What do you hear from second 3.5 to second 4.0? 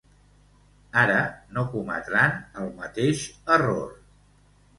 error.